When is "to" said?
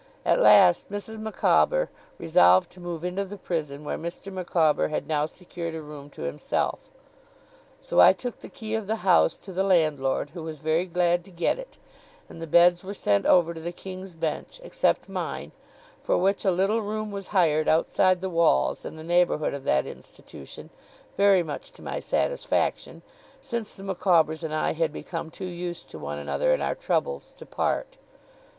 2.71-2.79, 6.09-6.23, 9.37-9.51, 11.25-11.29, 13.53-13.61, 21.73-21.83, 25.91-25.99, 27.37-27.45